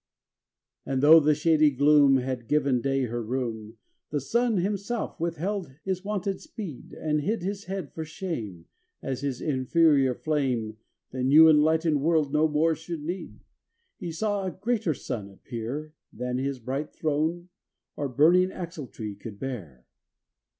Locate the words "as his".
9.03-9.41